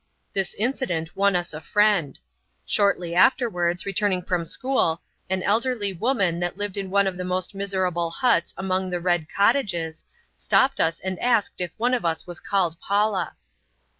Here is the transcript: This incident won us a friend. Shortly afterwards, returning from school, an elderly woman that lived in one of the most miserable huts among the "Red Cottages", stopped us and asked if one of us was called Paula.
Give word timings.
This 0.33 0.55
incident 0.55 1.15
won 1.15 1.35
us 1.35 1.53
a 1.53 1.61
friend. 1.61 2.17
Shortly 2.65 3.13
afterwards, 3.13 3.85
returning 3.85 4.23
from 4.23 4.45
school, 4.45 5.03
an 5.29 5.43
elderly 5.43 5.93
woman 5.93 6.39
that 6.39 6.57
lived 6.57 6.75
in 6.75 6.89
one 6.89 7.05
of 7.05 7.17
the 7.17 7.23
most 7.23 7.53
miserable 7.53 8.09
huts 8.09 8.51
among 8.57 8.89
the 8.89 8.99
"Red 8.99 9.27
Cottages", 9.29 10.03
stopped 10.35 10.79
us 10.79 10.99
and 11.01 11.19
asked 11.19 11.61
if 11.61 11.75
one 11.77 11.93
of 11.93 12.03
us 12.03 12.25
was 12.25 12.39
called 12.39 12.79
Paula. 12.79 13.33